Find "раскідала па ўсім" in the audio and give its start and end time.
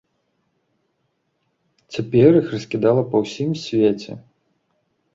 2.57-3.51